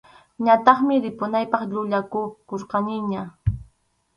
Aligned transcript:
Ñataqmi 0.45 0.95
ripunaypaq 1.05 1.61
yuyaykukurqaniña. 1.71 3.21